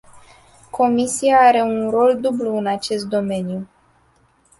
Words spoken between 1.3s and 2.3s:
are un rol